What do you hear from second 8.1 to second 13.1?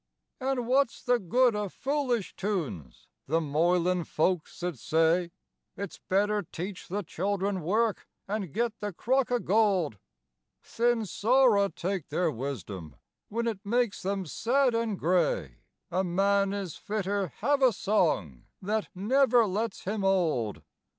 an' get the crock o' gold; Thin sorra take their wisdom